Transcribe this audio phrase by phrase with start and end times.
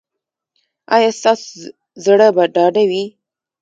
[0.95, 1.45] ایا ستاسو
[2.05, 3.03] زړه به ډاډه وي؟